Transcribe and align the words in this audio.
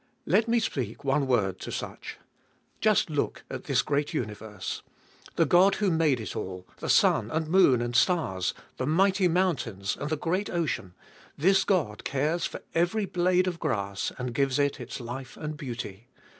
Let 0.25 0.47
me 0.47 0.59
speak 0.59 1.03
one 1.03 1.27
word 1.27 1.59
to 1.59 1.71
such. 1.71 2.17
Just 2.79 3.11
look 3.11 3.43
at 3.51 3.65
this 3.65 3.83
great 3.83 4.15
universe. 4.15 4.81
The 5.35 5.45
God 5.45 5.75
who 5.75 5.91
made 5.91 6.19
it 6.19 6.35
all, 6.35 6.65
the 6.77 6.89
sun 6.89 7.29
and 7.29 7.47
moon 7.47 7.83
and 7.83 7.95
stars, 7.95 8.55
the 8.77 8.87
mighty 8.87 9.27
mountains 9.27 9.95
and 9.95 10.09
the 10.09 10.17
great 10.17 10.49
ocean; 10.49 10.95
this 11.37 11.63
God 11.63 12.03
cares 12.03 12.45
for 12.47 12.63
every 12.73 13.05
blade 13.05 13.45
of 13.45 13.59
grass 13.59 14.11
and 14.17 14.33
gives 14.33 14.57
it 14.57 14.79
its 14.79 14.99
life 14.99 15.37
and 15.37 15.55
beauty. 15.55 16.07